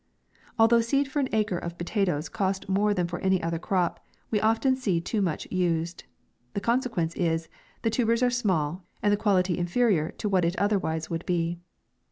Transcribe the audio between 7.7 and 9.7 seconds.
the tubers are small, and the quality